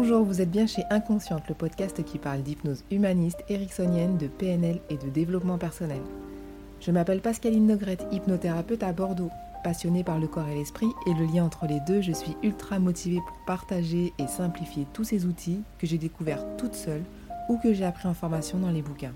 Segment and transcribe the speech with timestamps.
[0.00, 4.78] Bonjour, vous êtes bien chez Inconsciente, le podcast qui parle d'hypnose humaniste, ericksonienne, de PNL
[4.90, 6.00] et de développement personnel.
[6.80, 9.32] Je m'appelle Pascaline Nogrette, hypnothérapeute à Bordeaux.
[9.64, 12.78] Passionnée par le corps et l'esprit et le lien entre les deux, je suis ultra
[12.78, 17.02] motivée pour partager et simplifier tous ces outils que j'ai découverts toute seule
[17.48, 19.14] ou que j'ai appris en formation dans les bouquins.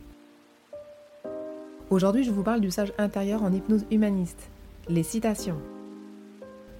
[1.91, 4.51] Aujourd'hui, je vous parle du sage intérieur en hypnose humaniste.
[4.89, 5.61] Les citations.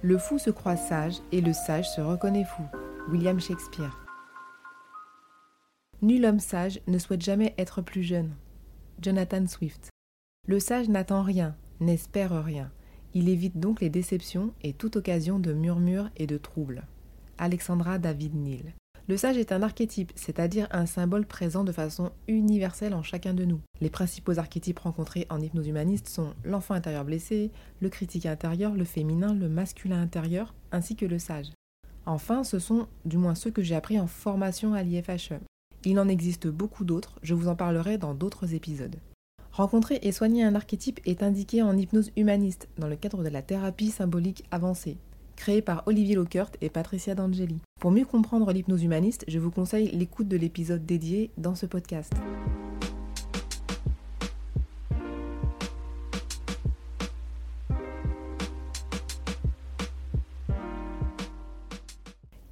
[0.01, 2.63] Le fou se croit sage et le sage se reconnaît fou.
[3.09, 3.91] William Shakespeare.
[6.01, 8.31] Nul homme sage ne souhaite jamais être plus jeune.
[9.01, 9.89] Jonathan Swift.
[10.47, 12.71] Le sage n'attend rien, n'espère rien.
[13.13, 16.87] Il évite donc les déceptions et toute occasion de murmures et de troubles.
[17.37, 18.73] Alexandra David Neal.
[19.09, 23.43] Le sage est un archétype, c'est-à-dire un symbole présent de façon universelle en chacun de
[23.43, 23.59] nous.
[23.81, 28.85] Les principaux archétypes rencontrés en hypnose humaniste sont l'enfant intérieur blessé, le critique intérieur, le
[28.85, 31.49] féminin, le masculin intérieur, ainsi que le sage.
[32.05, 35.39] Enfin, ce sont du moins ceux que j'ai appris en formation à l'IFHE.
[35.85, 38.95] Il en existe beaucoup d'autres, je vous en parlerai dans d'autres épisodes.
[39.51, 43.41] Rencontrer et soigner un archétype est indiqué en hypnose humaniste dans le cadre de la
[43.41, 44.97] thérapie symbolique avancée,
[45.35, 47.59] créée par Olivier Lockert et Patricia D'Angeli.
[47.79, 52.13] Pour mieux comprendre l'hypnose humaniste, je vous conseille l'écoute de l'épisode dédié dans ce podcast.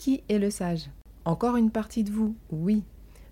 [0.02, 0.90] Qui est le sage?
[1.26, 2.82] Encore une partie de vous, oui.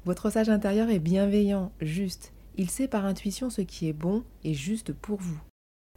[0.06, 2.31] Votre sage intérieur est bienveillant, juste.
[2.58, 5.39] Il sait par intuition ce qui est bon et juste pour vous.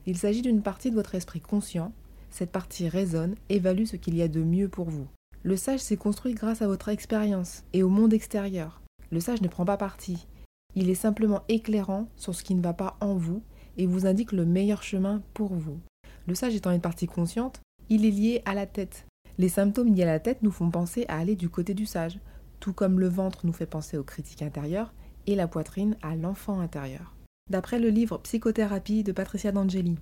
[0.07, 1.93] Il s'agit d'une partie de votre esprit conscient.
[2.31, 5.07] Cette partie raisonne, évalue ce qu'il y a de mieux pour vous.
[5.43, 8.81] Le sage s'est construit grâce à votre expérience et au monde extérieur.
[9.11, 10.27] Le sage ne prend pas parti.
[10.75, 13.43] Il est simplement éclairant sur ce qui ne va pas en vous
[13.77, 15.79] et vous indique le meilleur chemin pour vous.
[16.27, 19.05] Le sage étant une partie consciente, il est lié à la tête.
[19.39, 22.19] Les symptômes liés à la tête nous font penser à aller du côté du sage,
[22.61, 24.93] tout comme le ventre nous fait penser aux critiques intérieures
[25.27, 27.15] et la poitrine à l'enfant intérieur.
[27.51, 29.99] D'après le livre Psychothérapie de Patricia D'Angeli,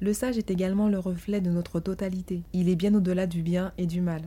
[0.00, 2.42] le sage est également le reflet de notre totalité.
[2.52, 4.22] Il est bien au-delà du bien et du mal.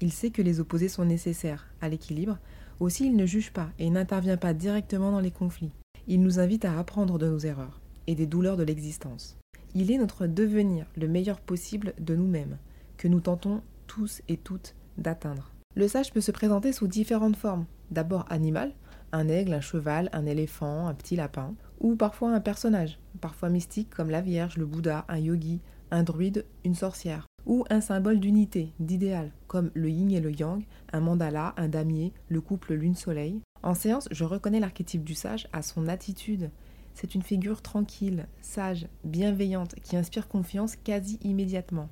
[0.00, 2.38] Il sait que les opposés sont nécessaires à l'équilibre.
[2.80, 5.72] Aussi, il ne juge pas et n'intervient pas directement dans les conflits.
[6.08, 9.38] Il nous invite à apprendre de nos erreurs et des douleurs de l'existence.
[9.74, 12.58] Il est notre devenir le meilleur possible de nous-mêmes,
[12.96, 15.50] que nous tentons tous et toutes d'atteindre.
[15.74, 17.66] Le sage peut se présenter sous différentes formes.
[17.90, 18.72] D'abord animal,
[19.12, 23.90] un aigle, un cheval, un éléphant, un petit lapin, ou parfois un personnage, parfois mystique
[23.90, 25.60] comme la Vierge, le Bouddha, un yogi,
[25.90, 30.64] un druide, une sorcière, ou un symbole d'unité, d'idéal, comme le yin et le yang,
[30.94, 33.42] un mandala, un damier, le couple lune-soleil.
[33.62, 36.50] En séance, je reconnais l'archétype du sage à son attitude.
[36.94, 41.90] C'est une figure tranquille, sage, bienveillante, qui inspire confiance quasi immédiatement.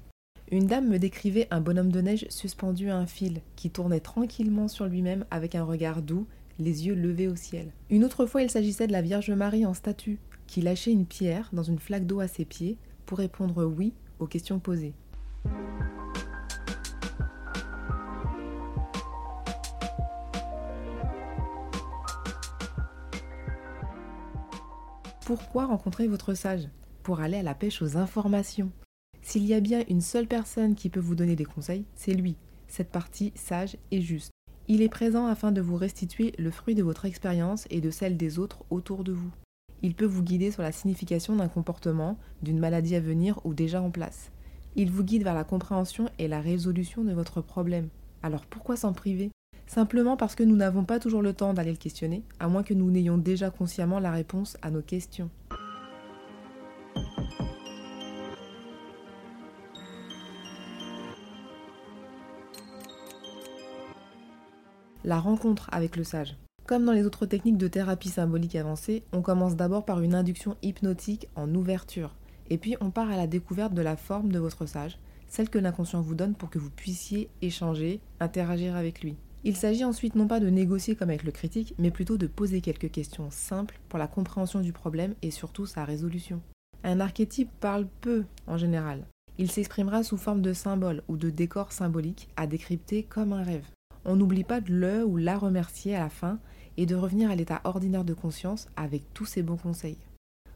[0.52, 4.66] Une dame me décrivait un bonhomme de neige suspendu à un fil, qui tournait tranquillement
[4.66, 6.26] sur lui-même avec un regard doux,
[6.58, 7.70] les yeux levés au ciel.
[7.88, 10.18] Une autre fois, il s'agissait de la Vierge Marie en statue,
[10.48, 14.26] qui lâchait une pierre dans une flaque d'eau à ses pieds pour répondre oui aux
[14.26, 14.92] questions posées.
[25.24, 26.68] Pourquoi rencontrer votre sage?
[27.04, 28.72] Pour aller à la pêche aux informations,
[29.30, 32.34] s'il y a bien une seule personne qui peut vous donner des conseils, c'est lui,
[32.66, 34.32] cette partie sage et juste.
[34.66, 38.16] Il est présent afin de vous restituer le fruit de votre expérience et de celle
[38.16, 39.30] des autres autour de vous.
[39.82, 43.80] Il peut vous guider sur la signification d'un comportement, d'une maladie à venir ou déjà
[43.80, 44.32] en place.
[44.74, 47.88] Il vous guide vers la compréhension et la résolution de votre problème.
[48.24, 49.30] Alors pourquoi s'en priver?
[49.68, 52.74] Simplement parce que nous n'avons pas toujours le temps d'aller le questionner, à moins que
[52.74, 55.30] nous n'ayons déjà consciemment la réponse à nos questions.
[65.04, 66.36] La rencontre avec le sage.
[66.66, 70.56] Comme dans les autres techniques de thérapie symbolique avancée, on commence d'abord par une induction
[70.62, 72.14] hypnotique en ouverture,
[72.48, 75.58] et puis on part à la découverte de la forme de votre sage, celle que
[75.58, 79.16] l'inconscient vous donne pour que vous puissiez échanger, interagir avec lui.
[79.42, 82.60] Il s'agit ensuite non pas de négocier comme avec le critique, mais plutôt de poser
[82.60, 86.42] quelques questions simples pour la compréhension du problème et surtout sa résolution.
[86.84, 89.06] Un archétype parle peu en général.
[89.38, 93.64] Il s'exprimera sous forme de symboles ou de décors symboliques à décrypter comme un rêve
[94.04, 96.38] on n'oublie pas de le ou la remercier à la fin
[96.76, 99.98] et de revenir à l'état ordinaire de conscience avec tous ces bons conseils.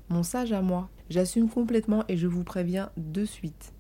[0.09, 3.73] Mon sage à moi, j'assume complètement et je vous préviens de suite.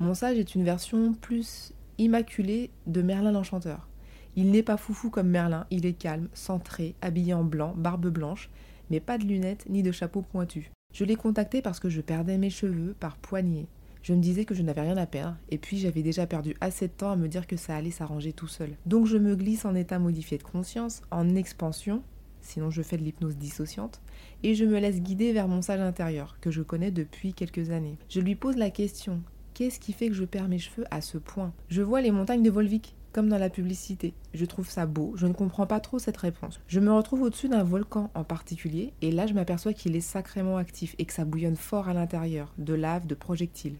[0.00, 3.88] Mon sage est une version plus immaculée de Merlin l'Enchanteur.
[4.36, 8.50] Il n'est pas foufou comme Merlin, il est calme, centré, habillé en blanc, barbe blanche,
[8.90, 10.70] mais pas de lunettes ni de chapeau pointu.
[10.94, 13.66] Je l'ai contacté parce que je perdais mes cheveux par poignée.
[14.08, 16.88] Je me disais que je n'avais rien à perdre, et puis j'avais déjà perdu assez
[16.88, 18.70] de temps à me dire que ça allait s'arranger tout seul.
[18.86, 22.02] Donc je me glisse en état modifié de conscience, en expansion,
[22.40, 24.00] sinon je fais de l'hypnose dissociante,
[24.42, 27.98] et je me laisse guider vers mon sage intérieur, que je connais depuis quelques années.
[28.08, 29.20] Je lui pose la question,
[29.52, 31.52] qu'est-ce qui fait que je perds mes cheveux à ce point?
[31.68, 34.14] Je vois les montagnes de Volvic, comme dans la publicité.
[34.32, 36.62] Je trouve ça beau, je ne comprends pas trop cette réponse.
[36.66, 40.56] Je me retrouve au-dessus d'un volcan en particulier, et là je m'aperçois qu'il est sacrément
[40.56, 43.76] actif et que ça bouillonne fort à l'intérieur, de lave, de projectiles.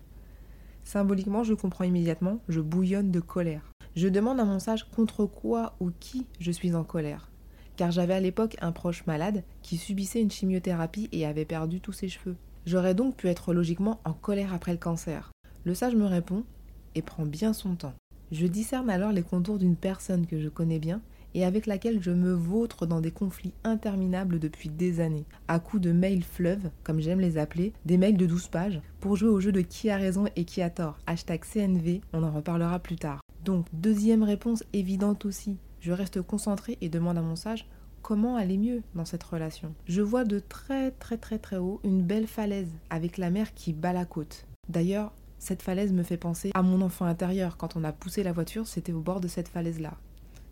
[0.88, 3.74] Symboliquement, je comprends immédiatement, je bouillonne de colère.
[3.94, 7.30] Je demande à mon sage contre quoi ou qui je suis en colère.
[7.76, 11.92] Car j'avais à l'époque un proche malade qui subissait une chimiothérapie et avait perdu tous
[11.92, 12.36] ses cheveux.
[12.64, 15.30] J'aurais donc pu être logiquement en colère après le cancer.
[15.64, 16.44] Le sage me répond
[16.94, 17.92] et prend bien son temps.
[18.32, 21.02] Je discerne alors les contours d'une personne que je connais bien
[21.34, 25.82] et avec laquelle je me vautre dans des conflits interminables depuis des années, à coups
[25.82, 29.40] de mails fleuves, comme j'aime les appeler, des mails de 12 pages, pour jouer au
[29.40, 30.98] jeu de qui a raison et qui a tort.
[31.06, 33.20] Hashtag CNV, on en reparlera plus tard.
[33.44, 37.66] Donc, deuxième réponse évidente aussi, je reste concentrée et demande à mon sage
[38.02, 39.74] comment aller mieux dans cette relation.
[39.86, 43.72] Je vois de très très très très haut une belle falaise avec la mer qui
[43.72, 44.46] bat la côte.
[44.68, 47.56] D'ailleurs, cette falaise me fait penser à mon enfant intérieur.
[47.56, 49.96] Quand on a poussé la voiture, c'était au bord de cette falaise-là.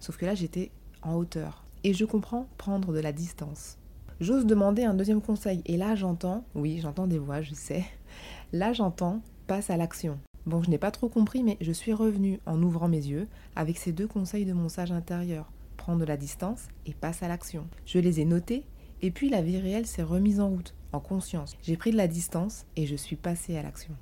[0.01, 0.71] Sauf que là, j'étais
[1.03, 1.65] en hauteur.
[1.85, 3.79] Et je comprends prendre de la distance.
[4.21, 5.63] J'ose demander un deuxième conseil.
[5.67, 7.85] Et là, j'entends, oui, j'entends des voix, je sais.
[8.53, 10.19] Là, j'entends, passe à l'action.
[10.47, 13.77] Bon, je n'ai pas trop compris, mais je suis revenue en ouvrant mes yeux avec
[13.79, 15.51] ces deux conseils de mon sage intérieur.
[15.77, 17.67] Prendre de la distance et passe à l'action.
[17.85, 18.65] Je les ai notés
[19.03, 21.53] et puis la vie réelle s'est remise en route, en conscience.
[21.63, 23.95] J'ai pris de la distance et je suis passée à l'action.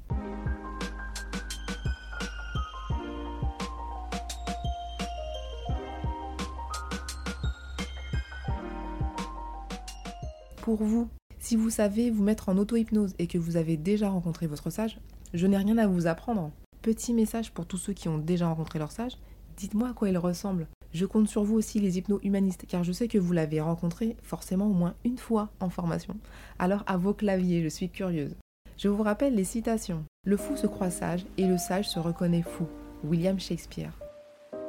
[10.64, 11.08] Pour vous.
[11.38, 14.98] Si vous savez vous mettre en auto-hypnose et que vous avez déjà rencontré votre sage,
[15.34, 16.52] je n'ai rien à vous apprendre.
[16.80, 19.18] Petit message pour tous ceux qui ont déjà rencontré leur sage,
[19.58, 20.66] dites-moi à quoi il ressemble.
[20.94, 24.68] Je compte sur vous aussi les hypno-humanistes, car je sais que vous l'avez rencontré forcément
[24.68, 26.16] au moins une fois en formation.
[26.58, 28.34] Alors à vos claviers, je suis curieuse.
[28.78, 30.02] Je vous rappelle les citations.
[30.24, 32.66] Le fou se croit sage et le sage se reconnaît fou.
[33.04, 33.92] William Shakespeare.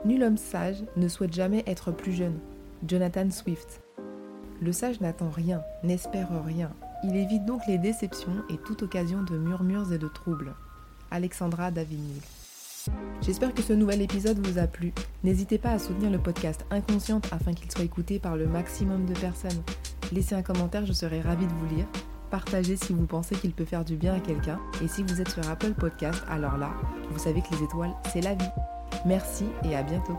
[0.03, 2.37] Nul homme sage ne souhaite jamais être plus jeune.
[2.85, 3.84] Jonathan Swift.
[4.61, 6.71] Le sage n'attend rien, n'espère rien.
[7.03, 10.55] Il évite donc les déceptions et toute occasion de murmures et de troubles.
[11.11, 12.21] Alexandra Davigny.
[13.21, 14.93] J'espère que ce nouvel épisode vous a plu.
[15.23, 19.13] N'hésitez pas à soutenir le podcast Inconsciente afin qu'il soit écouté par le maximum de
[19.13, 19.63] personnes.
[20.11, 21.87] Laissez un commentaire, je serai ravie de vous lire.
[22.29, 24.59] Partagez si vous pensez qu'il peut faire du bien à quelqu'un.
[24.83, 26.71] Et si vous êtes sur Apple Podcast, alors là,
[27.09, 28.49] vous savez que les étoiles, c'est la vie.
[29.05, 30.17] Merci et à bientôt.